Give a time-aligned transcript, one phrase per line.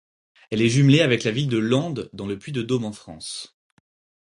[0.49, 3.55] Elle est jumelée avec la ville de Lempdes, dans le Puy-de-Dôme en France.